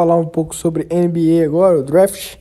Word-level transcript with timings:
falar 0.00 0.16
um 0.16 0.24
pouco 0.24 0.56
sobre 0.56 0.84
NBA 0.84 1.44
agora, 1.44 1.78
o 1.78 1.82
draft 1.82 2.36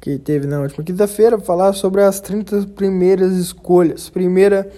que 0.00 0.18
teve 0.18 0.44
na 0.44 0.60
última 0.60 0.82
quinta-feira, 0.82 1.38
falar 1.38 1.72
sobre 1.72 2.02
as 2.02 2.18
30 2.18 2.66
primeiras 2.74 3.32
escolhas. 3.34 4.08
Primeira, 4.08 4.68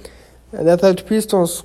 a 0.53 0.63
Detroit 0.63 1.05
Pistons 1.05 1.65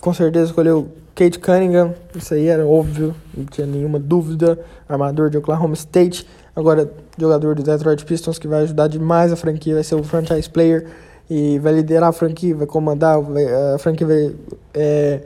com 0.00 0.12
certeza 0.12 0.46
escolheu 0.46 0.88
Kate 1.14 1.38
Cunningham, 1.38 1.94
isso 2.12 2.34
aí 2.34 2.48
era 2.48 2.66
óbvio, 2.66 3.14
não 3.36 3.44
tinha 3.44 3.68
nenhuma 3.68 4.00
dúvida. 4.00 4.58
Armador 4.88 5.30
de 5.30 5.38
Oklahoma 5.38 5.74
State, 5.74 6.26
agora 6.56 6.90
jogador 7.16 7.54
do 7.54 7.62
Detroit 7.62 8.04
Pistons 8.04 8.36
que 8.36 8.48
vai 8.48 8.62
ajudar 8.62 8.88
demais 8.88 9.32
a 9.32 9.36
franquia, 9.36 9.74
vai 9.74 9.84
ser 9.84 9.94
o 9.94 10.02
franchise 10.02 10.50
player 10.50 10.88
e 11.30 11.60
vai 11.60 11.72
liderar 11.72 12.08
a 12.08 12.12
franquia, 12.12 12.56
vai 12.56 12.66
comandar, 12.66 13.20
vai, 13.20 13.44
a 13.44 13.78
franquia 13.78 14.08
vai. 14.08 14.34
É, 14.74 15.20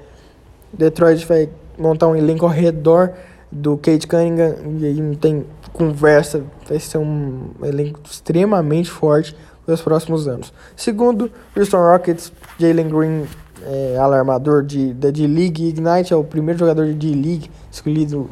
Detroit 0.75 1.25
vai 1.25 1.49
montar 1.79 2.07
um 2.09 2.15
elenco 2.15 2.45
ao 2.45 2.51
redor 2.51 3.15
do 3.55 3.77
Kate 3.79 4.07
Cunningham 4.07 4.57
e 4.81 4.87
aí 4.87 5.01
não 5.01 5.15
tem 5.15 5.47
conversa, 5.73 6.43
vai 6.69 6.79
ser 6.79 6.99
um 6.99 7.51
elenco 7.63 8.01
extremamente 8.05 8.91
forte 8.91 9.37
nos 9.67 9.81
próximos 9.81 10.29
anos. 10.29 10.53
Segundo, 10.77 11.31
Houston 11.57 11.79
Rockets, 11.79 12.33
Jalen 12.59 12.89
Green 12.89 13.27
é, 13.63 13.97
alarmador 13.97 14.63
de, 14.63 14.93
da 14.93 15.11
D-League. 15.11 15.69
Ignite 15.69 16.13
é 16.13 16.17
o 16.17 16.25
primeiro 16.25 16.59
jogador 16.59 16.87
de 16.87 16.95
D-League 16.95 17.51
escolhido 17.71 18.31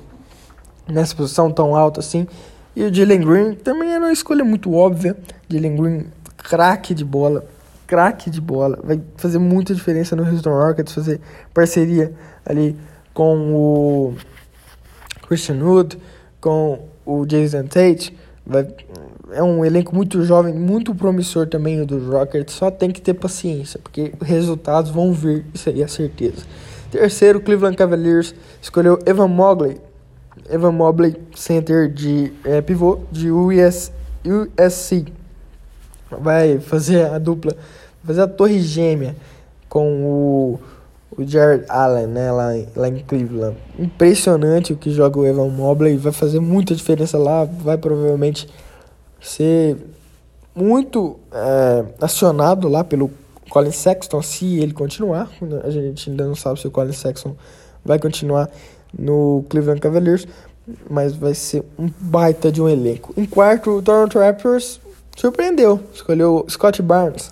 nessa 0.87 1.14
posição 1.14 1.50
tão 1.50 1.75
alta 1.75 2.00
assim. 2.00 2.27
E 2.75 2.84
o 2.84 2.92
Jalen 2.92 3.20
Green 3.20 3.55
também 3.55 3.92
era 3.92 4.05
uma 4.05 4.12
escolha 4.12 4.45
muito 4.45 4.73
óbvia. 4.75 5.16
Jalen 5.48 5.77
Green, 5.77 6.06
craque 6.36 6.95
de 6.95 7.05
bola, 7.05 7.45
craque 7.86 8.30
de 8.30 8.41
bola. 8.41 8.78
Vai 8.83 9.00
fazer 9.16 9.39
muita 9.39 9.75
diferença 9.75 10.16
no 10.16 10.25
Houston 10.25 10.50
Rockets, 10.50 10.92
fazer 10.92 11.20
parceria 11.55 12.12
ali 12.45 12.77
com 13.14 13.55
o 13.55 14.14
Christian 15.32 15.64
Wood, 15.64 15.98
com 16.41 16.80
o 17.06 17.24
Jason 17.24 17.64
Tate. 17.64 18.14
Vai, 18.46 18.68
é 19.30 19.42
um 19.42 19.64
elenco 19.64 19.95
muito 19.95 20.22
jovem, 20.24 20.52
muito 20.52 20.94
promissor 20.94 21.47
também 21.47 21.80
o 21.80 21.86
do 21.86 22.11
Rockets. 22.11 22.55
Só 22.55 22.70
tem 22.70 22.91
que 22.91 23.00
ter 23.00 23.14
paciência, 23.14 23.80
porque 23.83 24.12
resultados 24.20 24.91
vão 24.91 25.11
vir, 25.12 25.47
isso 25.55 25.70
aí 25.70 25.80
é 25.83 25.89
certeza. 25.89 26.44
Terceiro, 26.91 27.41
Cleveland 27.41 27.77
Cavaliers 27.78 28.34
escolheu 28.61 28.98
Evan 29.06 29.28
Mobley. 29.28 29.80
Evan 30.50 30.72
Mobley, 30.72 31.16
center 31.34 31.91
de 31.91 32.30
é, 32.44 32.61
pivô 32.61 33.00
de 33.11 33.30
US, 33.30 33.91
USC. 34.22 35.06
Vai 36.11 36.58
fazer 36.58 37.06
a 37.06 37.19
dupla, 37.19 37.56
fazer 38.05 38.20
a 38.20 38.28
torre 38.28 38.61
gêmea 38.61 39.17
com 39.67 40.05
o, 40.05 40.61
o 41.16 41.27
Jared 41.27 41.64
Allen, 41.68 42.06
né, 42.06 42.30
lá, 42.32 42.50
lá 42.74 42.88
em 42.88 42.98
Cleveland. 43.00 43.56
Impressionante 43.78 44.72
o 44.72 44.77
que 44.77 44.91
joga 44.91 45.18
o 45.18 45.27
Evan 45.27 45.48
Mobley, 45.48 45.96
vai 45.96 46.12
fazer 46.12 46.41
muita 46.41 46.74
diferença 46.74 47.18
lá, 47.18 47.44
vai 47.44 47.77
provavelmente 47.77 48.48
ser 49.20 49.77
muito 50.55 51.18
é, 51.33 51.84
acionado 52.00 52.68
lá 52.68 52.83
pelo 52.83 53.10
Colin 53.50 53.70
Sexton, 53.70 54.22
se 54.22 54.58
ele 54.58 54.72
continuar. 54.72 55.30
A 55.64 55.70
gente 55.70 56.10
ainda 56.10 56.24
não 56.24 56.34
sabe 56.34 56.60
se 56.60 56.66
o 56.66 56.70
Colin 56.70 56.92
Sexton 56.92 57.36
vai 57.84 57.98
continuar 57.98 58.48
no 58.98 59.44
Cleveland 59.48 59.80
Cavaliers, 59.80 60.27
mas 60.88 61.14
vai 61.14 61.34
ser 61.34 61.64
um 61.78 61.90
baita 62.00 62.50
de 62.50 62.62
um 62.62 62.68
elenco. 62.68 63.12
Em 63.16 63.27
quarto, 63.27 63.70
o 63.70 63.83
Toronto 63.83 64.18
Raptors 64.18 64.80
surpreendeu, 65.16 65.80
escolheu 65.92 66.46
Scott 66.48 66.80
Barnes, 66.80 67.30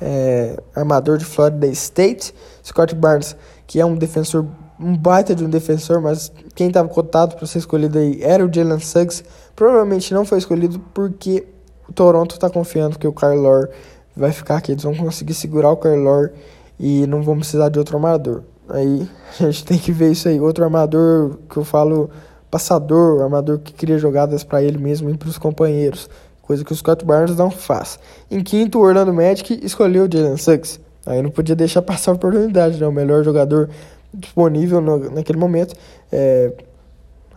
é, 0.00 0.58
armador 0.74 1.16
de 1.16 1.24
Florida 1.24 1.66
State. 1.68 2.34
Scott 2.64 2.94
Barnes, 2.94 3.36
que 3.66 3.80
é 3.80 3.84
um 3.84 3.96
defensor, 3.96 4.46
um 4.78 4.96
baita 4.96 5.34
de 5.34 5.44
um 5.44 5.50
defensor, 5.50 6.00
mas 6.00 6.32
quem 6.54 6.68
estava 6.68 6.88
cotado 6.88 7.36
para 7.36 7.46
ser 7.46 7.58
escolhido 7.58 7.98
aí 7.98 8.22
era 8.22 8.44
o 8.44 8.52
Jalen 8.52 8.78
Suggs. 8.78 9.24
Provavelmente 9.54 10.14
não 10.14 10.24
foi 10.24 10.38
escolhido 10.38 10.78
porque 10.94 11.46
o 11.88 11.92
Toronto 11.92 12.34
está 12.34 12.48
confiando 12.48 12.98
que 12.98 13.06
o 13.06 13.12
Kyle 13.12 13.68
vai 14.16 14.32
ficar 14.32 14.56
aqui. 14.56 14.72
Eles 14.72 14.84
vão 14.84 14.94
conseguir 14.94 15.34
segurar 15.34 15.70
o 15.70 15.76
Kyle 15.76 16.30
e 16.78 17.06
não 17.06 17.22
vão 17.22 17.36
precisar 17.36 17.68
de 17.68 17.78
outro 17.78 17.96
armador. 17.96 18.42
Aí 18.68 19.08
a 19.40 19.44
gente 19.44 19.64
tem 19.64 19.78
que 19.78 19.92
ver 19.92 20.12
isso 20.12 20.28
aí. 20.28 20.40
Outro 20.40 20.64
armador 20.64 21.38
que 21.48 21.56
eu 21.56 21.64
falo 21.64 22.10
passador, 22.50 23.22
armador 23.22 23.58
que 23.58 23.72
cria 23.72 23.98
jogadas 23.98 24.44
para 24.44 24.62
ele 24.62 24.78
mesmo 24.78 25.10
e 25.10 25.16
para 25.16 25.28
os 25.28 25.38
companheiros. 25.38 26.08
Coisa 26.42 26.64
que 26.64 26.72
o 26.72 26.76
Scott 26.76 27.04
Barnes 27.04 27.36
não 27.36 27.50
faz. 27.50 27.98
Em 28.30 28.42
quinto, 28.42 28.78
o 28.78 28.82
Orlando 28.82 29.12
Magic 29.12 29.58
escolheu 29.64 30.04
o 30.04 30.12
Jalen 30.12 30.36
Suggs. 30.36 30.80
Aí 31.04 31.20
não 31.20 31.30
podia 31.30 31.56
deixar 31.56 31.82
passar 31.82 32.12
a 32.12 32.14
oportunidade, 32.14 32.80
né? 32.80 32.86
O 32.86 32.92
melhor 32.92 33.24
jogador 33.24 33.68
disponível 34.12 34.80
no, 34.80 35.10
naquele 35.10 35.38
momento. 35.38 35.74
É, 36.10 36.52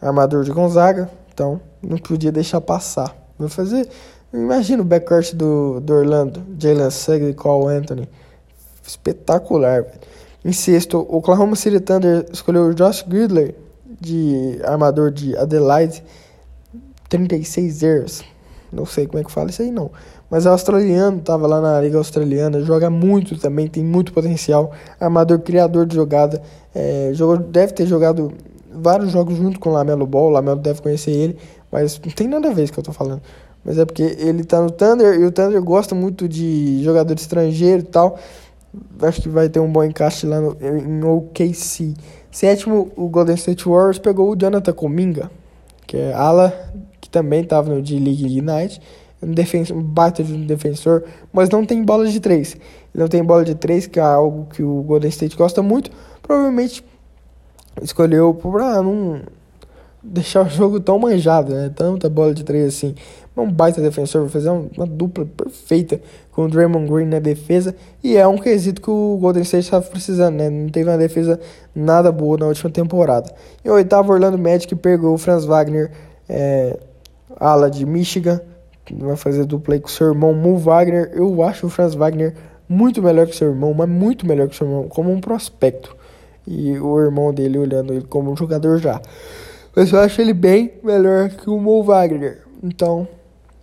armador 0.01 0.43
de 0.43 0.51
Gonzaga. 0.51 1.09
Então, 1.33 1.59
não 1.81 1.97
podia 1.97 2.31
deixar 2.31 2.61
passar. 2.61 3.15
Vou 3.37 3.49
fazer. 3.49 3.87
Imagina 4.33 4.81
o 4.81 4.85
backcourt 4.85 5.33
do, 5.33 5.79
do 5.79 5.93
Orlando, 5.93 6.43
Jalen 6.59 6.89
Suggs 6.89 7.29
e 7.29 7.33
Cole 7.33 7.73
Anthony. 7.73 8.09
Espetacular, 8.85 9.83
velho. 9.83 9.99
Em 10.43 10.51
sexto, 10.51 10.99
o 10.99 11.17
Oklahoma 11.17 11.55
City 11.55 11.79
Thunder 11.79 12.25
escolheu 12.31 12.73
Josh 12.73 13.03
Gridley, 13.07 13.55
de 13.99 14.59
armador 14.63 15.09
de 15.09 15.35
Adelaide, 15.37 16.03
36 17.09 17.81
years. 17.81 18.23
Não 18.71 18.85
sei 18.85 19.07
como 19.07 19.19
é 19.19 19.23
que 19.23 19.31
fala 19.31 19.49
isso 19.49 19.61
aí, 19.61 19.71
não. 19.71 19.91
Mas 20.29 20.45
é 20.45 20.49
australiano, 20.49 21.19
tava 21.21 21.47
lá 21.47 21.61
na 21.61 21.79
Liga 21.81 21.97
Australiana, 21.97 22.61
joga 22.61 22.89
muito 22.89 23.37
também, 23.37 23.67
tem 23.67 23.83
muito 23.83 24.11
potencial. 24.11 24.71
Armador, 24.99 25.39
criador 25.39 25.85
de 25.85 25.95
jogada. 25.95 26.41
É, 26.73 27.11
jogou, 27.13 27.37
deve 27.37 27.73
ter 27.73 27.85
jogado 27.85 28.31
vários 28.71 29.11
jogos 29.11 29.37
junto 29.37 29.59
com 29.59 29.69
o 29.69 29.73
Lamelo 29.73 30.05
Ball. 30.05 30.27
O 30.27 30.31
Lamelo 30.31 30.59
deve 30.59 30.81
conhecer 30.81 31.11
ele, 31.11 31.37
mas 31.71 31.99
não 32.03 32.11
tem 32.11 32.27
nada 32.27 32.49
a 32.49 32.53
ver 32.53 32.67
com 32.67 32.71
o 32.71 32.73
que 32.73 32.79
eu 32.79 32.83
tô 32.83 32.93
falando. 32.93 33.21
Mas 33.63 33.79
é 33.79 33.85
porque 33.85 34.03
ele 34.19 34.43
tá 34.43 34.61
no 34.61 34.69
Thunder 34.69 35.19
e 35.19 35.25
o 35.25 35.31
Thunder 35.31 35.61
gosta 35.61 35.95
muito 35.95 36.27
de 36.27 36.83
jogador 36.83 37.15
estrangeiro 37.15 37.81
e 37.81 37.85
tal. 37.85 38.19
Acho 39.01 39.21
que 39.21 39.29
vai 39.29 39.49
ter 39.49 39.59
um 39.59 39.71
bom 39.71 39.83
encaixe 39.83 40.27
lá 40.27 40.39
no, 40.39 40.55
em 40.61 41.03
OKC. 41.03 41.93
Sétimo, 42.29 42.91
o 42.95 43.07
Golden 43.07 43.35
State 43.35 43.67
Warriors 43.67 43.97
pegou 43.97 44.29
o 44.29 44.35
Jonathan 44.35 44.73
Cominga, 44.73 45.31
que 45.87 45.97
é 45.97 46.13
ala, 46.13 46.53
que 47.05 47.09
também 47.09 47.41
estava 47.41 47.73
no 47.73 47.81
D-League 47.81 48.25
Ignite. 48.25 48.81
Um, 49.21 49.31
defensor, 49.31 49.77
um 49.77 49.81
baita 49.81 50.23
de 50.23 50.33
um 50.33 50.45
defensor, 50.45 51.03
mas 51.31 51.49
não 51.49 51.65
tem 51.65 51.83
bola 51.83 52.07
de 52.07 52.19
três. 52.19 52.53
Ele 52.93 53.01
não 53.01 53.07
tem 53.07 53.23
bola 53.23 53.45
de 53.45 53.55
três, 53.55 53.87
que 53.87 53.99
é 53.99 54.03
algo 54.03 54.47
que 54.53 54.61
o 54.61 54.81
Golden 54.81 55.09
State 55.09 55.37
gosta 55.37 55.61
muito. 55.61 55.89
Provavelmente 56.21 56.83
escolheu 57.81 58.33
para 58.33 58.81
não 58.81 59.21
deixar 60.03 60.45
o 60.45 60.49
jogo 60.49 60.79
tão 60.79 60.99
manjado, 60.99 61.53
né? 61.53 61.71
Tanta 61.75 62.09
bola 62.09 62.33
de 62.33 62.43
três 62.43 62.67
assim. 62.75 62.95
Um 63.37 63.51
baita 63.51 63.81
defensor, 63.81 64.21
vai 64.21 64.29
fazer 64.29 64.49
uma 64.49 64.85
dupla 64.85 65.25
perfeita 65.25 65.99
com 66.31 66.45
o 66.45 66.47
Draymond 66.47 66.89
Green 66.89 67.05
na 67.05 67.19
defesa. 67.19 67.75
E 68.03 68.15
é 68.15 68.25
um 68.25 68.37
quesito 68.37 68.81
que 68.81 68.89
o 68.89 69.17
Golden 69.19 69.43
State 69.43 69.65
estava 69.65 69.85
precisando, 69.85 70.35
né? 70.35 70.49
Não 70.49 70.69
teve 70.69 70.89
uma 70.89 70.97
defesa 70.97 71.39
nada 71.75 72.11
boa 72.11 72.37
na 72.37 72.47
última 72.47 72.69
temporada. 72.69 73.33
Em 73.63 73.69
oitavo, 73.69 74.11
Orlando 74.13 74.37
Magic 74.37 74.73
pegou 74.75 75.13
o 75.13 75.17
Franz 75.17 75.45
Wagner, 75.45 75.91
é, 76.29 76.77
ala 77.39 77.69
de 77.69 77.85
Michigan. 77.85 78.39
Vai 78.99 79.15
fazer 79.15 79.45
dupla 79.45 79.75
aí 79.75 79.79
com 79.79 79.87
seu 79.87 80.07
irmão 80.07 80.33
Mo 80.33 80.57
Wagner. 80.57 81.11
Eu 81.13 81.41
acho 81.43 81.67
o 81.67 81.69
Franz 81.69 81.95
Wagner 81.95 82.33
muito 82.67 83.01
melhor 83.01 83.27
que 83.27 83.35
seu 83.35 83.49
irmão, 83.49 83.73
mas 83.73 83.89
muito 83.89 84.25
melhor 84.25 84.47
que 84.47 84.55
seu 84.55 84.67
irmão, 84.67 84.87
como 84.87 85.11
um 85.11 85.19
prospecto. 85.19 85.95
E 86.47 86.77
o 86.77 86.99
irmão 86.99 87.33
dele 87.33 87.57
olhando 87.57 87.93
ele 87.93 88.05
como 88.05 88.31
um 88.31 88.37
jogador 88.37 88.77
já. 88.77 89.01
Mas 89.75 89.91
eu 89.91 89.99
acho 89.99 90.21
ele 90.21 90.33
bem 90.33 90.73
melhor 90.83 91.29
que 91.29 91.49
o 91.49 91.59
Mo 91.59 91.83
Wagner. 91.83 92.43
Então, 92.63 93.07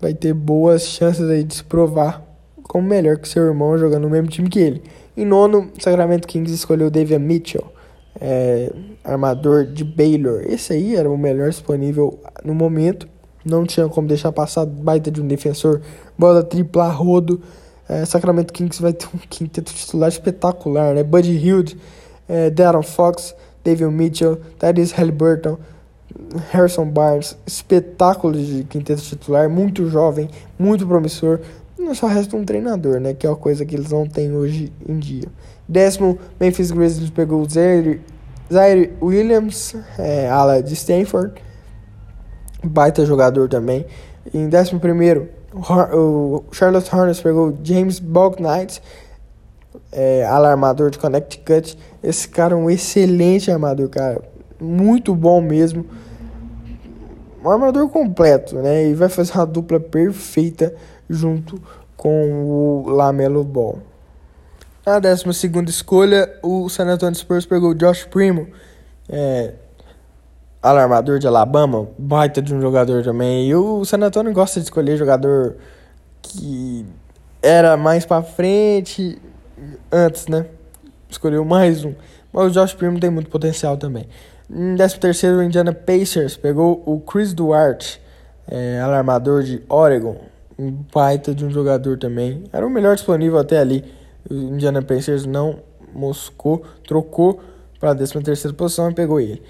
vai 0.01 0.12
ter 0.12 0.34
boas 0.34 0.83
chances 0.83 1.28
aí 1.28 1.45
de 1.45 1.55
se 1.55 1.65
provar 1.65 2.22
como 2.62 2.89
melhor 2.89 3.19
que 3.19 3.28
seu 3.28 3.45
irmão 3.45 3.77
jogando 3.78 4.03
no 4.03 4.11
mesmo 4.11 4.28
time 4.28 4.49
que 4.49 4.59
ele. 4.59 4.83
Em 5.17 5.25
nono, 5.25 5.71
Sacramento 5.78 6.27
Kings 6.27 6.53
escolheu 6.53 6.91
David 6.91 7.19
Mitchell, 7.19 7.65
é, 8.21 8.72
armador 9.05 9.67
de 9.67 9.84
Baylor. 9.84 10.43
Esse 10.47 10.72
aí 10.72 10.97
era 10.97 11.11
o 11.11 11.19
melhor 11.19 11.51
disponível 11.51 12.19
no 12.45 12.55
momento. 12.55 13.06
Não 13.44 13.65
tinha 13.65 13.89
como 13.89 14.06
deixar 14.06 14.33
passar 14.33 14.66
baita 14.66 15.10
de 15.10 15.21
um 15.21 15.27
defensor. 15.27 15.80
Bola 16.16 16.42
tripla, 16.42 16.89
rodo. 16.89 17.41
É, 17.89 18.04
Sacramento 18.04 18.53
Kings 18.53 18.80
vai 18.80 18.92
ter 18.92 19.06
um 19.15 19.18
quinteto 19.28 19.72
titular 19.72 20.09
espetacular, 20.09 20.94
né? 20.94 21.03
Buddy 21.03 21.36
Hield, 21.36 21.77
é, 22.28 22.48
Darren 22.50 22.83
Fox, 22.83 23.34
David 23.65 23.91
Mitchell, 23.91 24.41
Tyrese 24.59 24.94
Halliburton, 24.94 25.59
Harrison 26.50 26.86
Barnes, 26.86 27.36
espetáculo 27.47 28.34
de 28.34 28.65
quinteto 28.65 29.03
titular, 29.03 29.48
muito 29.48 29.88
jovem, 29.88 30.28
muito 30.59 30.86
promissor. 30.86 31.41
Não 31.78 31.95
só 31.95 32.06
resta 32.06 32.36
um 32.36 32.45
treinador, 32.45 33.00
né? 33.00 33.12
Que 33.12 33.27
é 33.27 33.30
uma 33.30 33.36
coisa 33.36 33.65
que 33.65 33.74
eles 33.74 33.91
não 33.91 34.06
têm 34.06 34.33
hoje 34.33 34.72
em 34.88 34.98
dia. 34.98 35.28
Décimo, 35.68 36.18
Memphis 36.38 36.71
Grizzlies 36.71 37.10
pegou 37.10 37.41
o 37.41 37.48
Zaire, 37.48 38.00
Zaire 38.53 38.92
Williams, 39.03 39.74
é, 39.98 40.28
ala 40.28 40.62
de 40.62 40.74
Stanford. 40.74 41.34
Baita 42.62 43.04
jogador 43.04 43.48
também. 43.48 43.86
Em 44.32 44.48
décimo 44.48 44.78
primeiro, 44.78 45.28
o 45.54 46.44
Charlotte 46.53 46.94
Hornets 46.94 47.20
pegou 47.20 47.56
James 47.62 47.98
Bouknight, 47.98 48.82
é, 49.91 50.24
alarmador 50.24 50.91
de 50.91 50.98
Connecticut. 50.98 51.76
Esse 52.03 52.28
cara 52.28 52.54
é 52.54 52.56
um 52.56 52.70
excelente 52.70 53.50
armador, 53.50 53.88
cara. 53.88 54.22
Muito 54.60 55.14
bom 55.14 55.41
mesmo. 55.41 55.84
um 57.44 57.50
armador 57.50 57.88
completo, 57.88 58.56
né? 58.56 58.86
E 58.86 58.94
vai 58.94 59.09
fazer 59.09 59.34
uma 59.34 59.47
dupla 59.47 59.80
perfeita 59.80 60.74
junto 61.09 61.60
com 61.97 62.44
o 62.44 62.88
Lamelo 62.88 63.44
Ball. 63.44 63.78
Na 64.84 64.98
12 64.98 65.24
escolha, 65.68 66.28
o 66.42 66.68
San 66.68 66.86
Antonio 66.86 67.14
Spurs 67.14 67.47
pegou 67.47 67.74
Josh 67.74 68.04
Primo, 68.04 68.48
é, 69.09 69.54
alarmador 70.62 71.18
de 71.18 71.26
Alabama, 71.26 71.88
baita 71.98 72.41
de 72.41 72.54
um 72.54 72.60
jogador 72.60 73.03
também. 73.03 73.48
E 73.48 73.54
o 73.54 73.84
San 73.84 73.98
Antonio 73.98 74.32
gosta 74.32 74.60
de 74.60 74.66
escolher 74.66 74.97
jogador 74.97 75.56
que 76.22 76.86
era 77.42 77.76
mais 77.76 78.06
para 78.06 78.22
frente 78.22 79.20
antes, 79.91 80.28
né? 80.28 80.47
Escolheu 81.10 81.44
mais 81.44 81.84
um. 81.84 81.94
Mas 82.32 82.47
o 82.47 82.50
Josh 82.50 82.74
Primo 82.74 83.00
tem 83.00 83.10
muito 83.10 83.28
potencial 83.28 83.76
também. 83.76 84.06
Em 84.48 84.76
13 84.76 85.26
o 85.28 85.42
Indiana 85.42 85.72
Pacers 85.72 86.36
pegou 86.36 86.82
o 86.86 87.00
Chris 87.00 87.34
Duarte, 87.34 88.00
é, 88.47 88.80
alarmador 88.80 89.42
de 89.42 89.62
Oregon. 89.68 90.16
Um 90.59 90.70
baita 90.94 91.34
de 91.34 91.44
um 91.44 91.50
jogador 91.50 91.98
também. 91.98 92.44
Era 92.53 92.66
o 92.66 92.70
melhor 92.70 92.94
disponível 92.94 93.38
até 93.38 93.59
ali. 93.59 93.84
O 94.30 94.34
Indiana 94.34 94.80
Pacers 94.80 95.26
não 95.26 95.59
moscou, 95.92 96.62
trocou 96.86 97.41
para 97.80 97.91
a 97.91 97.94
13 97.94 98.22
terceira 98.22 98.56
posição 98.56 98.91
e 98.91 98.94
pegou 98.94 99.20
ele. 99.20 99.42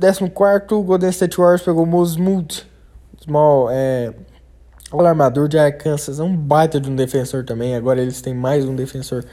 14 0.00 0.32
o 0.72 0.82
Golden 0.82 1.10
State 1.10 1.36
Warriors 1.36 1.62
pegou 1.62 1.84
o 1.84 1.86
Moses 1.86 2.16
Moody, 2.16 2.66
small, 3.22 3.68
é, 3.70 4.12
alarmador 4.90 5.48
de 5.48 5.58
Arkansas. 5.58 6.18
É 6.18 6.22
um 6.22 6.36
baita 6.36 6.80
de 6.80 6.90
um 6.90 6.96
defensor 6.96 7.44
também. 7.44 7.74
Agora 7.74 8.00
eles 8.00 8.20
têm 8.20 8.34
mais 8.34 8.64
um 8.64 8.74
defensor 8.74 9.24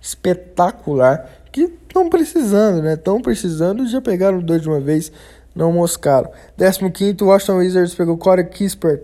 espetacular 0.00 1.28
que 1.52 1.62
estão 1.62 2.08
precisando, 2.08 2.82
né? 2.82 2.94
Estão 2.94 3.20
precisando, 3.20 3.86
já 3.86 4.00
pegaram 4.00 4.40
dois 4.40 4.62
de 4.62 4.68
uma 4.68 4.80
vez, 4.80 5.12
não 5.54 5.72
moscaram. 5.72 6.30
15 6.56 7.16
o 7.22 7.26
Washington 7.26 7.58
Wizards 7.58 7.94
pegou 7.94 8.16
Corey 8.16 8.46
Kispert, 8.46 9.02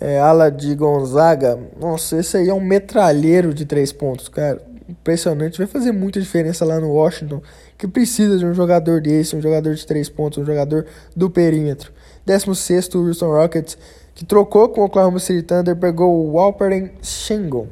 é, 0.00 0.20
ala 0.20 0.50
de 0.50 0.74
Gonzaga. 0.74 1.58
Nossa, 1.80 2.18
esse 2.18 2.36
aí 2.36 2.48
é 2.48 2.54
um 2.54 2.60
metralheiro 2.60 3.54
de 3.54 3.64
três 3.64 3.92
pontos, 3.92 4.28
cara. 4.28 4.60
Impressionante, 4.88 5.58
vai 5.58 5.66
fazer 5.66 5.90
muita 5.90 6.20
diferença 6.20 6.64
lá 6.64 6.78
no 6.78 6.92
Washington, 6.92 7.42
que 7.76 7.88
precisa 7.88 8.38
de 8.38 8.46
um 8.46 8.54
jogador 8.54 9.00
desse, 9.00 9.34
um 9.34 9.42
jogador 9.42 9.74
de 9.74 9.84
três 9.84 10.08
pontos, 10.08 10.38
um 10.38 10.44
jogador 10.44 10.86
do 11.14 11.28
perímetro. 11.28 11.92
16 12.24 12.94
o 12.94 13.06
Houston 13.06 13.32
Rockets, 13.32 13.76
que 14.14 14.24
trocou 14.24 14.68
com 14.68 14.82
o 14.82 14.84
Oklahoma 14.84 15.18
City 15.18 15.42
Thunder, 15.42 15.74
pegou 15.76 16.30
o 16.30 16.38
Alperen 16.38 16.92
Şengün, 17.02 17.66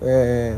é, 0.00 0.56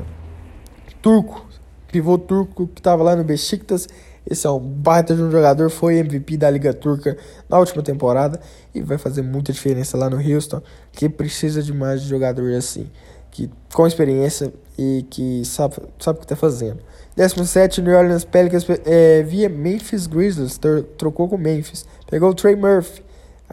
turco, 1.03 1.47
pivô 1.91 2.19
turco 2.19 2.67
que 2.69 2.81
estava 2.81 3.03
lá 3.03 3.17
no 3.17 3.25
Besiktas. 3.25 3.89
Esse 4.29 4.47
é 4.47 4.51
um 4.51 4.59
baita 4.59 5.15
de 5.15 5.23
um 5.23 5.31
jogador, 5.31 5.71
foi 5.71 5.99
MVP 5.99 6.37
da 6.37 6.51
Liga 6.51 6.75
Turca 6.75 7.17
na 7.49 7.59
última 7.61 7.83
temporada 7.83 8.41
e 8.75 8.81
vai 8.81 8.99
fazer 8.99 9.23
muita 9.23 9.53
diferença 9.53 9.97
lá 9.97 10.11
no 10.11 10.17
Houston, 10.17 10.61
que 10.91 11.09
precisa 11.09 11.63
de 11.63 11.73
mais 11.73 12.03
de 12.03 12.09
jogadores 12.09 12.57
assim, 12.57 12.91
que 13.37 13.51
com 13.75 13.87
experiência 13.87 14.51
e 14.79 15.05
que 15.11 15.45
sabe, 15.45 15.77
sabe 15.99 16.17
o 16.17 16.21
que 16.21 16.25
está 16.25 16.35
fazendo. 16.35 16.79
17, 17.15 17.83
New 17.83 17.95
Orleans 17.95 18.25
Pelicans 18.25 18.67
é, 18.87 19.23
via 19.23 19.47
Memphis 19.47 20.07
Grizzlies, 20.07 20.59
trocou 20.97 21.29
com 21.29 21.37
Memphis. 21.37 21.85
Pegou 22.11 22.31
o 22.31 22.35
Trey 22.35 22.57
Murphy, 22.57 23.05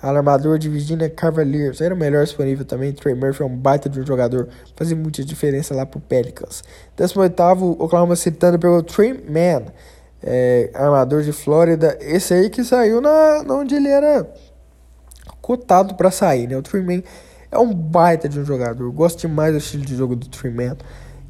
alarmador 0.01 0.57
de 0.57 0.69
Virginia 0.69 1.09
Cavaliers. 1.09 1.81
Era 1.81 1.93
o 1.93 1.97
melhor 1.97 2.23
disponível 2.23 2.63
também. 2.63 2.93
Trey 2.93 3.13
Murphy 3.13 3.43
é 3.43 3.45
um 3.45 3.57
baita 3.57 3.89
de 3.89 3.99
um 3.99 4.05
jogador. 4.05 4.47
Fazia 4.73 4.95
muita 4.95 5.21
diferença 5.21 5.75
lá 5.75 5.85
pro 5.85 5.99
Pelicans. 5.99 6.63
18, 6.95 7.33
Oklahoma 7.77 8.15
City 8.15 8.37
Thunder 8.37 8.59
pegou 8.59 8.77
o 8.77 8.83
Trey 8.83 9.13
Mann, 9.13 9.65
é, 10.23 10.71
armador 10.73 11.23
de 11.23 11.33
Flórida. 11.33 11.97
Esse 11.99 12.33
aí 12.33 12.49
que 12.49 12.63
saiu 12.63 13.01
na, 13.01 13.43
na 13.43 13.55
onde 13.55 13.75
ele 13.75 13.89
era 13.89 14.25
cotado 15.41 15.95
para 15.95 16.09
sair, 16.09 16.47
né? 16.47 16.55
O 16.55 16.61
Trey 16.61 16.81
Mann 16.81 17.03
é 17.53 17.59
um 17.59 17.73
baita 17.73 18.27
de 18.27 18.39
um 18.39 18.45
jogador. 18.45 18.91
Gosto 18.91 19.21
demais 19.21 19.53
do 19.53 19.59
estilo 19.59 19.85
de 19.85 19.95
jogo 19.95 20.15
do 20.15 20.27
Trey 20.27 20.51
Mann. 20.51 20.75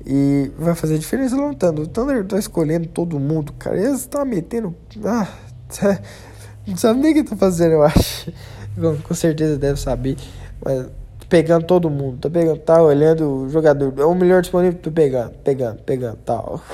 E 0.05 0.51
vai 0.57 0.73
fazer 0.75 0.97
diferença 0.97 1.35
lutando. 1.35 1.81
O 1.81 1.87
Thunder 1.87 2.25
tá 2.25 2.37
escolhendo 2.37 2.87
todo 2.87 3.19
mundo, 3.19 3.53
cara. 3.53 3.77
Eles 3.77 4.01
estão 4.01 4.25
metendo. 4.25 4.75
Ah, 5.05 5.27
não 6.67 6.75
sabe 6.77 6.99
nem 6.99 7.11
o 7.11 7.15
que 7.15 7.23
tá 7.23 7.35
fazendo, 7.35 7.73
eu 7.73 7.83
acho. 7.83 8.31
Com 9.03 9.13
certeza 9.13 9.57
deve 9.57 9.79
saber. 9.79 10.17
Mas 10.63 10.87
pegando 11.29 11.65
todo 11.65 11.89
mundo. 11.89 12.19
Tá 12.19 12.29
pegando, 12.29 12.59
tá 12.59 12.81
olhando 12.81 13.45
o 13.45 13.49
jogador. 13.49 13.93
É 13.97 14.05
o 14.05 14.13
melhor 14.13 14.41
disponível, 14.41 14.79
tô 14.79 14.91
pegando, 14.91 15.31
pegando, 15.43 15.81
pegando, 15.83 16.17
tal. 16.25 16.61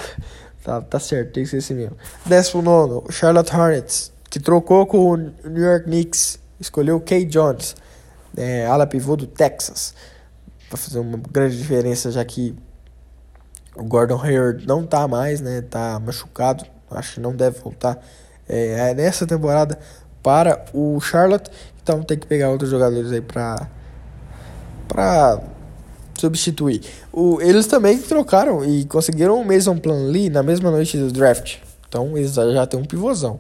Tá, 0.62 0.82
tá 0.82 1.00
certo, 1.00 1.32
tem 1.32 1.46
que 1.46 1.50
ser 1.50 1.58
assim 1.58 1.74
mesmo. 1.74 1.96
19, 2.26 3.12
Charlotte 3.14 3.56
Hornets, 3.56 4.12
que 4.30 4.42
trocou 4.42 4.86
com 4.86 4.98
o 4.98 5.18
New 5.18 5.64
York 5.64 5.86
Knicks. 5.86 6.38
Escolheu 6.60 6.98
o 6.98 7.00
Kay 7.00 7.24
Jones, 7.24 7.78
é, 8.40 8.66
ala 8.66 8.88
pivô 8.88 9.16
do 9.16 9.28
Texas. 9.28 9.94
Vai 10.70 10.80
fazer 10.80 11.00
uma 11.00 11.20
grande 11.32 11.58
diferença, 11.58 12.12
já 12.12 12.24
que 12.24 12.56
o 13.76 13.84
Gordon 13.84 14.22
Hayward 14.22 14.66
não 14.66 14.86
tá 14.86 15.08
mais, 15.08 15.42
né? 15.42 15.62
Tá 15.62 16.00
machucado. 16.00 16.66
Acho 16.90 17.16
que 17.16 17.20
não 17.20 17.36
deve 17.36 17.60
voltar 17.60 18.00
é, 18.48 18.90
é, 18.90 18.94
nessa 18.94 19.28
temporada 19.28 19.78
para 20.24 20.66
o 20.74 21.00
Charlotte. 21.00 21.52
Então 21.84 22.02
tem 22.02 22.18
que 22.18 22.26
pegar 22.26 22.50
outros 22.50 22.70
jogadores 22.70 23.12
aí 23.12 23.22
para 23.22 23.70
para 24.88 25.40
substituir. 26.18 26.82
O, 27.14 27.40
eles 27.42 27.68
também 27.68 27.98
trocaram 28.00 28.66
e 28.66 28.86
conseguiram 28.86 29.40
o 29.40 29.46
Mason 29.46 29.78
Plumlee 29.78 30.30
na 30.30 30.42
mesma 30.42 30.72
noite 30.72 30.98
do 30.98 31.12
draft. 31.12 31.58
Então 31.88 32.18
eles 32.18 32.34
já 32.34 32.66
tem 32.66 32.80
um 32.80 32.86
pivôzão. 32.86 33.40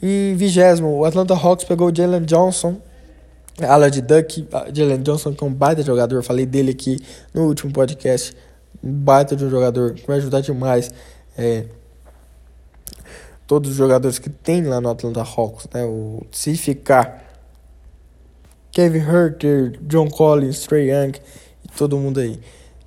Em 0.00 0.34
vigésimo, 0.34 0.88
o 0.98 1.04
Atlanta 1.04 1.34
Hawks 1.34 1.64
pegou 1.64 1.90
o 1.90 1.94
Jalen 1.94 2.22
Johnson, 2.22 2.80
ala 3.66 3.90
de 3.90 4.00
Duck. 4.00 4.46
Jalen 4.72 5.02
Johnson, 5.02 5.32
que 5.32 5.42
é 5.42 5.46
um 5.46 5.52
baita 5.52 5.82
jogador, 5.82 6.22
falei 6.22 6.46
dele 6.46 6.72
aqui 6.72 6.98
no 7.34 7.46
último 7.46 7.72
podcast. 7.72 8.36
Um 8.82 8.92
baita 8.92 9.34
de 9.34 9.44
um 9.44 9.50
jogador 9.50 9.94
que 9.94 10.06
vai 10.06 10.18
ajudar 10.18 10.40
demais. 10.40 10.90
É, 11.36 11.64
todos 13.46 13.70
os 13.70 13.76
jogadores 13.76 14.18
que 14.18 14.28
tem 14.28 14.62
lá 14.62 14.80
no 14.80 14.90
Atlanta 14.90 15.22
Hawks, 15.22 15.66
né? 15.72 15.84
O, 15.84 16.22
se 16.30 16.56
ficar 16.56 17.24
Kevin 18.70 18.98
Herter, 18.98 19.78
John 19.82 20.08
Collins, 20.08 20.60
Trey 20.66 20.90
Young 20.90 21.12
e 21.64 21.68
todo 21.76 21.96
mundo 21.96 22.20
aí. 22.20 22.38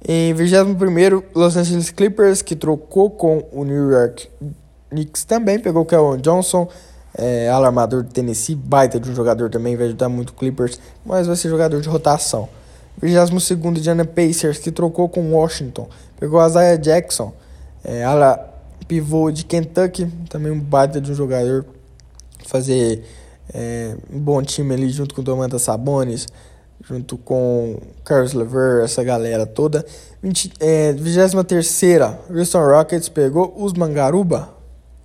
Em 0.07 0.33
21 0.33 1.23
Los 1.35 1.57
Angeles 1.57 1.91
Clippers, 1.91 2.41
que 2.41 2.55
trocou 2.55 3.09
com 3.09 3.47
o 3.51 3.63
New 3.63 3.91
York 3.91 4.29
Knicks, 4.89 5.25
também 5.25 5.59
pegou 5.59 5.83
o 5.83 5.85
Kevin 5.85 6.21
Johnson, 6.21 6.67
é, 7.13 7.49
alarmador 7.49 8.03
de 8.03 8.09
Tennessee, 8.09 8.55
baita 8.55 8.99
de 8.99 9.09
um 9.09 9.15
jogador 9.15 9.49
também, 9.49 9.75
vai 9.75 9.87
ajudar 9.87 10.09
muito 10.09 10.29
o 10.29 10.33
Clippers, 10.33 10.79
mas 11.05 11.27
vai 11.27 11.35
ser 11.35 11.49
jogador 11.49 11.81
de 11.81 11.89
rotação. 11.89 12.47
22 13.01 13.51
Indiana 13.77 14.05
Pacers, 14.05 14.59
que 14.59 14.71
trocou 14.71 15.09
com 15.09 15.33
Washington, 15.33 15.87
pegou 16.19 16.45
Isaiah 16.45 16.77
Jackson, 16.77 17.33
é, 17.83 18.03
ala, 18.03 18.37
pivô 18.87 19.31
de 19.31 19.45
Kentucky, 19.45 20.05
também 20.29 20.51
um 20.51 20.59
baita 20.59 20.99
de 20.99 21.11
um 21.11 21.15
jogador. 21.15 21.65
Fazer 22.45 23.03
é, 23.53 23.95
um 24.11 24.19
bom 24.19 24.41
time 24.41 24.73
ali 24.73 24.89
junto 24.89 25.15
com 25.15 25.21
o 25.21 25.23
Domantas 25.23 25.61
Sabonis, 25.61 26.27
junto 26.83 27.17
com 27.17 27.79
Carlos 28.03 28.33
Lever, 28.33 28.83
essa 28.83 29.03
galera 29.03 29.45
toda. 29.45 29.85
20, 30.21 30.53
é, 30.59 30.93
23 30.93 31.81
Houston 32.29 32.65
Rockets 32.65 33.09
pegou 33.09 33.53
os 33.57 33.73
Mangaruba, 33.73 34.49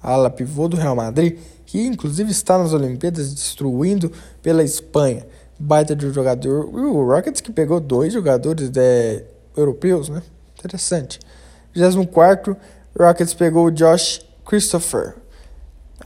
ala 0.03 0.31
pivô 0.31 0.69
do 0.69 0.77
Real 0.77 0.97
Madrid, 0.97 1.39
que 1.67 1.85
inclusive 1.85 2.31
está 2.31 2.57
nas 2.57 2.73
Olimpíadas 2.73 3.35
destruindo 3.35 4.11
pela 4.43 4.63
Espanha. 4.63 5.27
Baita 5.59 5.97
de 5.97 6.07
um 6.07 6.13
jogador. 6.13 6.67
O 6.67 7.05
Rockets 7.07 7.41
que 7.41 7.53
pegou 7.53 7.81
dois 7.81 8.13
jogadores 8.13 8.71
é, 8.77 9.25
europeus, 9.57 10.09
né? 10.09 10.23
Interessante. 10.59 11.19
24 11.75 12.57
Rockets 12.99 13.35
pegou 13.35 13.67
o 13.67 13.71
Josh 13.71 14.25
Christopher, 14.45 15.17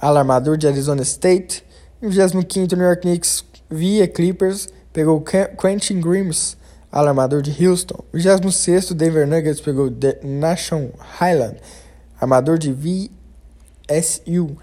alarmador 0.00 0.56
de 0.56 0.66
Arizona 0.66 1.02
State. 1.02 1.64
Em 2.02 2.08
25 2.08 2.74
New 2.74 2.86
York 2.86 3.02
Knicks 3.02 3.44
via 3.68 4.08
Clippers 4.08 4.68
pegou 4.92 5.22
Quentin 5.22 6.00
Grimes, 6.00 6.56
alarmador 6.90 7.42
de 7.42 7.64
Houston. 7.64 8.02
Em 8.12 8.18
26 8.18 8.92
Denver 8.92 9.26
Nuggets 9.26 9.60
pegou 9.60 9.86
o 9.86 9.96
Nashon 10.22 10.90
Highland, 10.98 11.58
armador 12.20 12.58
de 12.58 12.72
VSU. 12.72 14.56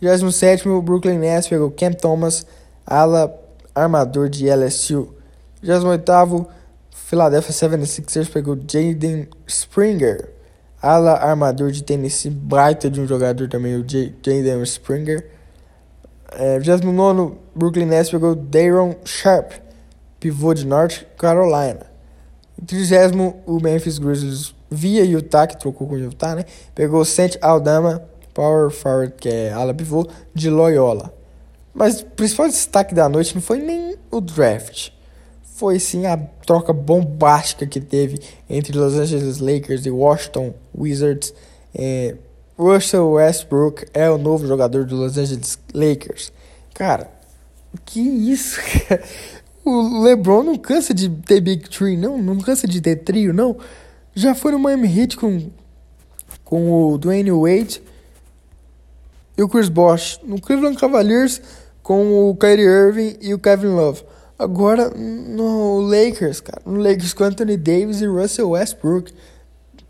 Em 0.00 0.08
27 0.08 0.68
Brooklyn 0.82 1.18
Nets 1.18 1.48
pegou 1.48 1.70
Cam 1.70 1.92
Thomas, 1.92 2.46
ala 2.86 3.34
armador 3.74 4.28
de 4.28 4.46
LSU. 4.48 5.14
Em 5.62 5.66
28 5.66 6.46
Philadelphia 6.90 7.52
76ers 7.52 8.30
pegou 8.30 8.56
Jaden 8.56 9.28
Springer, 9.46 10.28
ala 10.82 11.12
armador 11.12 11.70
de 11.70 11.82
Tennessee, 11.82 12.30
baita 12.30 12.90
de 12.90 13.00
um 13.00 13.06
jogador 13.06 13.48
também, 13.48 13.74
o 13.76 13.84
Jaden 13.88 14.62
Springer. 14.64 15.30
É, 16.32 16.58
29 16.58 17.36
Brooklyn 17.54 17.86
Nets 17.86 18.10
pegou 18.10 18.34
Daron 18.34 18.96
Sharp, 19.04 19.52
pivô 20.20 20.52
de 20.52 20.66
North 20.66 21.04
Carolina. 21.16 21.86
Em 22.60 22.64
30 22.64 23.36
o 23.46 23.60
Memphis 23.60 23.98
Grizzlies 23.98 24.54
via 24.70 25.04
Utah, 25.04 25.46
que 25.46 25.56
trocou 25.56 25.86
com 25.86 25.94
o 25.94 25.98
Utah, 25.98 26.34
né? 26.34 26.44
Pegou 26.74 27.04
Saint 27.04 27.36
Aldama, 27.40 28.02
power 28.36 28.70
forward, 28.70 29.14
que 29.18 29.30
é 29.30 29.50
ala 29.50 29.72
pivô, 29.72 30.06
de 30.34 30.50
Loyola. 30.50 31.10
Mas 31.72 32.00
o 32.00 32.04
principal 32.04 32.46
destaque 32.48 32.94
da 32.94 33.08
noite 33.08 33.34
não 33.34 33.40
foi 33.40 33.58
nem 33.58 33.96
o 34.10 34.20
draft. 34.20 34.90
Foi 35.42 35.80
sim 35.80 36.04
a 36.04 36.18
troca 36.44 36.70
bombástica 36.74 37.66
que 37.66 37.80
teve 37.80 38.20
entre 38.48 38.76
Los 38.76 38.94
Angeles 38.94 39.38
Lakers 39.38 39.86
e 39.86 39.90
Washington 39.90 40.52
Wizards. 40.76 41.32
É, 41.74 42.14
Russell 42.58 43.12
Westbrook 43.12 43.86
é 43.94 44.10
o 44.10 44.18
novo 44.18 44.46
jogador 44.46 44.84
do 44.84 44.96
Los 44.96 45.16
Angeles 45.16 45.58
Lakers. 45.72 46.30
Cara, 46.74 47.10
que 47.86 48.00
isso? 48.00 48.60
o 49.64 50.02
LeBron 50.02 50.42
não 50.42 50.56
cansa 50.56 50.92
de 50.92 51.08
ter 51.08 51.40
Big 51.40 51.68
Tree, 51.70 51.96
não, 51.96 52.18
não 52.18 52.38
cansa 52.38 52.68
de 52.68 52.82
ter 52.82 52.96
trio, 52.96 53.32
não. 53.32 53.56
Já 54.14 54.34
foi 54.34 54.52
no 54.52 54.58
Miami 54.58 54.98
Heat 54.98 55.16
com, 55.16 55.50
com 56.44 56.70
o 56.70 56.98
Dwayne 56.98 57.30
Wade 57.30 57.82
e 59.36 59.42
o 59.42 59.48
Chris 59.48 59.68
Bosh. 59.68 60.20
No 60.24 60.40
Cleveland 60.40 60.78
Cavaliers 60.78 61.40
com 61.82 62.30
o 62.30 62.36
Kyrie 62.36 62.64
Irving 62.64 63.16
e 63.20 63.32
o 63.32 63.38
Kevin 63.38 63.68
Love. 63.68 64.02
Agora 64.38 64.90
no 64.90 65.80
Lakers, 65.80 66.40
cara. 66.40 66.60
No 66.66 66.78
Lakers 66.78 67.14
com 67.14 67.24
Anthony 67.24 67.56
Davis 67.56 68.00
e 68.00 68.06
Russell 68.06 68.50
Westbrook. 68.50 69.12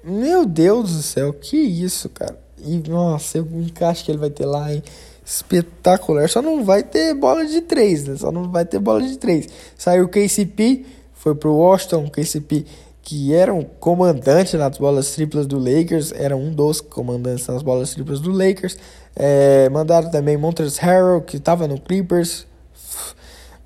Meu 0.05 0.47
Deus 0.47 0.93
do 0.93 1.03
céu, 1.03 1.33
que 1.33 1.57
isso, 1.57 2.09
cara. 2.09 2.39
E 2.59 2.79
nossa, 2.89 3.39
eu 3.39 3.49
encaixe 3.55 4.05
que 4.05 4.11
ele 4.11 4.19
vai 4.19 4.31
ter 4.31 4.47
lá, 4.47 4.73
hein? 4.73 4.83
Espetacular. 5.25 6.29
Só 6.29 6.41
não 6.41 6.65
vai 6.65 6.83
ter 6.83 7.15
bola 7.15 7.45
de 7.45 7.61
três, 7.61 8.07
né? 8.07 8.17
Só 8.17 8.31
não 8.31 8.51
vai 8.51 8.65
ter 8.65 8.79
bola 8.79 9.03
de 9.03 9.19
três. 9.19 9.49
Saiu 9.77 10.05
o 10.05 10.09
KCP, 10.09 10.87
foi 11.13 11.35
pro 11.35 11.55
Washington. 11.55 12.05
O 12.05 12.11
KCP 12.11 12.65
que 13.07 13.33
era 13.33 13.55
um 13.55 13.63
comandante 13.63 14.57
nas 14.57 14.79
bolas 14.79 15.13
triplas 15.13 15.47
do 15.47 15.61
Lakers, 15.61 16.11
era 16.11 16.37
um 16.37 16.51
dos 16.51 16.81
comandantes 16.81 17.47
nas 17.47 17.63
bolas 17.63 17.95
triplas 17.95 18.19
do 18.19 18.33
Lakers. 18.33 18.77
É, 19.15 19.69
mandaram 19.69 20.11
também 20.11 20.37
Montrezl 20.37 20.81
Harrell, 20.81 21.21
que 21.21 21.37
estava 21.37 21.69
no 21.69 21.81
Clippers. 21.81 22.49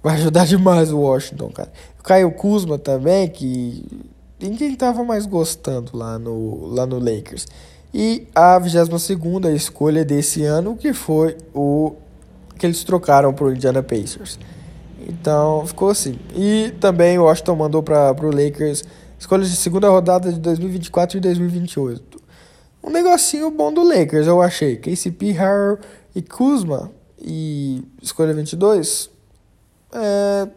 Vai 0.04 0.16
ajudar 0.16 0.44
demais 0.44 0.92
o 0.92 0.98
Washington, 0.98 1.48
cara. 1.48 1.72
O 1.98 2.02
Caio 2.02 2.30
Kuzma 2.32 2.76
também, 2.76 3.28
que 3.28 3.82
ninguém 4.38 4.76
tava 4.76 5.02
mais 5.04 5.24
gostando 5.24 5.96
lá 5.96 6.18
no, 6.18 6.66
lá 6.66 6.84
no 6.84 6.98
Lakers. 6.98 7.46
E 7.94 8.26
a 8.34 8.58
22 8.58 9.54
escolha 9.54 10.04
desse 10.04 10.44
ano, 10.44 10.76
que 10.76 10.92
foi 10.92 11.38
o 11.54 11.94
que 12.58 12.66
eles 12.66 12.84
trocaram 12.84 13.32
para 13.32 13.46
o 13.46 13.54
Indiana 13.54 13.82
Pacers. 13.82 14.38
Então 15.08 15.66
ficou 15.66 15.88
assim. 15.88 16.18
E 16.36 16.74
também 16.78 17.18
o 17.18 17.22
Washington 17.22 17.56
mandou 17.56 17.82
para 17.82 18.14
o 18.22 18.30
Lakers 18.30 18.84
escolhas 19.20 19.50
de 19.50 19.56
segunda 19.56 19.88
rodada 19.90 20.32
de 20.32 20.40
2024 20.40 21.18
e 21.18 21.20
2028. 21.20 22.22
Um 22.82 22.88
negocinho 22.88 23.50
bom 23.50 23.70
do 23.72 23.82
Lakers, 23.82 24.26
eu 24.26 24.40
achei. 24.40 24.76
KCP, 24.76 25.32
Harrell 25.32 25.78
e 26.14 26.22
Kuzma. 26.22 26.90
E 27.20 27.84
escolha 28.00 28.32
22. 28.32 29.10
É, 29.92 30.48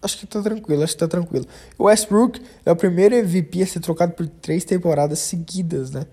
acho 0.00 0.16
que 0.16 0.26
tá 0.26 0.40
tranquilo, 0.40 0.82
acho 0.82 0.94
que 0.94 0.98
tá 0.98 1.08
tranquilo. 1.08 1.46
O 1.76 1.84
Westbrook 1.84 2.40
é 2.64 2.72
o 2.72 2.76
primeiro 2.76 3.14
MVP 3.14 3.62
a 3.62 3.66
ser 3.66 3.80
trocado 3.80 4.14
por 4.14 4.26
três 4.26 4.64
temporadas 4.64 5.18
seguidas, 5.18 5.90
né? 5.90 6.06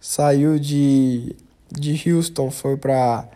Saiu 0.00 0.58
de, 0.58 1.36
de 1.70 2.10
Houston, 2.10 2.50
foi 2.50 2.78
pra. 2.78 3.28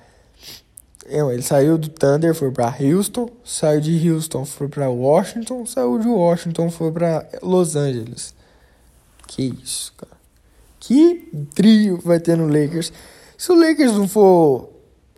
Ele 1.11 1.43
saiu 1.43 1.77
do 1.77 1.89
Thunder, 1.89 2.35
foi 2.35 2.51
pra 2.51 2.75
Houston. 2.81 3.29
Saiu 3.45 3.81
de 3.81 4.11
Houston, 4.11 4.45
foi 4.45 4.69
pra 4.69 4.89
Washington. 4.89 5.67
Saiu 5.67 5.99
de 5.99 6.09
Washington, 6.09 6.71
foi 6.71 6.93
pra 6.93 7.27
Los 7.43 7.75
Angeles. 7.75 8.35
Que 9.27 9.55
isso, 9.63 9.93
cara. 9.97 10.13
Que 10.79 11.29
trio 11.55 12.01
vai 12.03 12.21
ter 12.21 12.37
no 12.37 12.47
Lakers. 12.47 12.93
Se 13.37 13.53
o 13.53 13.55
Lakers 13.55 13.93
não 13.93 14.09
for. 14.09 14.71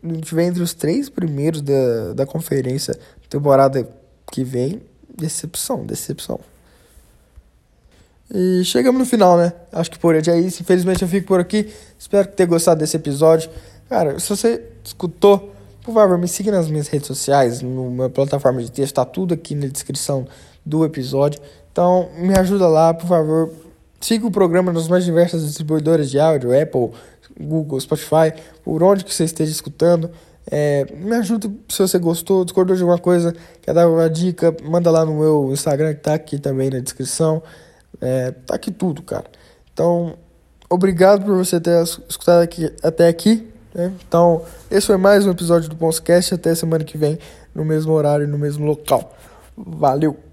Não 0.02 0.20
tiver 0.20 0.44
entre 0.44 0.62
os 0.62 0.75
três 0.75 1.08
primeiros 1.08 1.62
da, 1.62 2.12
da 2.14 2.26
conferência 2.26 2.99
temporada 3.28 3.88
que 4.32 4.42
vem, 4.42 4.82
decepção, 5.16 5.87
decepção. 5.87 6.40
E 8.34 8.64
chegamos 8.64 8.99
no 8.99 9.06
final, 9.06 9.37
né? 9.37 9.52
Acho 9.70 9.90
que 9.90 9.99
por 9.99 10.14
hoje 10.14 10.30
é 10.30 10.40
isso. 10.40 10.62
Infelizmente 10.62 11.02
eu 11.02 11.08
fico 11.08 11.26
por 11.26 11.38
aqui. 11.38 11.72
Espero 11.99 12.28
que 12.28 12.37
tenha 12.37 12.49
gostado 12.49 12.80
desse 12.80 12.96
episódio. 12.96 13.50
Cara, 13.88 14.18
se 14.18 14.28
você 14.28 14.62
escutou, 14.82 15.54
por 15.82 15.94
favor, 15.94 16.16
me 16.16 16.28
siga 16.28 16.52
nas 16.52 16.68
minhas 16.68 16.88
redes 16.88 17.06
sociais, 17.06 17.60
numa 17.60 18.08
plataforma 18.08 18.62
de 18.62 18.70
texto, 18.70 18.94
tá 18.94 19.04
tudo 19.04 19.34
aqui 19.34 19.54
na 19.54 19.66
descrição 19.66 20.26
do 20.64 20.84
episódio. 20.84 21.40
Então, 21.72 22.08
me 22.16 22.38
ajuda 22.38 22.68
lá, 22.68 22.94
por 22.94 23.06
favor. 23.06 23.50
Siga 24.00 24.26
o 24.26 24.30
programa 24.30 24.72
nas 24.72 24.88
mais 24.88 25.04
diversas 25.04 25.44
distribuidoras 25.44 26.10
de 26.10 26.18
áudio, 26.18 26.50
Apple, 26.60 26.90
Google, 27.40 27.80
Spotify, 27.80 28.32
por 28.64 28.82
onde 28.82 29.04
que 29.04 29.12
você 29.12 29.24
esteja 29.24 29.50
escutando. 29.50 30.10
É, 30.50 30.86
me 30.96 31.14
ajuda 31.16 31.50
se 31.68 31.78
você 31.78 31.98
gostou, 31.98 32.44
discordou 32.44 32.74
de 32.74 32.82
alguma 32.82 32.98
coisa, 32.98 33.34
quer 33.60 33.72
dar 33.72 33.88
uma 33.88 34.10
dica, 34.10 34.54
manda 34.62 34.90
lá 34.90 35.04
no 35.04 35.14
meu 35.14 35.52
Instagram 35.52 35.94
que 35.94 36.00
tá 36.00 36.14
aqui 36.14 36.38
também 36.38 36.70
na 36.70 36.80
descrição. 36.80 37.42
É, 38.00 38.32
tá 38.32 38.54
aqui 38.54 38.70
tudo, 38.70 39.02
cara. 39.02 39.26
Então, 39.72 40.16
obrigado 40.68 41.24
por 41.24 41.36
você 41.36 41.60
ter 41.60 41.82
escutado 42.08 42.42
aqui, 42.42 42.72
até 42.82 43.08
aqui. 43.08 43.51
Né? 43.74 43.92
Então, 44.06 44.42
esse 44.70 44.86
foi 44.86 44.96
mais 44.96 45.26
um 45.26 45.30
episódio 45.30 45.68
do 45.68 45.76
Ponscast. 45.76 46.34
Até 46.34 46.54
semana 46.54 46.84
que 46.84 46.98
vem, 46.98 47.18
no 47.54 47.64
mesmo 47.64 47.92
horário, 47.92 48.28
no 48.28 48.38
mesmo 48.38 48.64
local. 48.66 49.14
Valeu! 49.56 50.31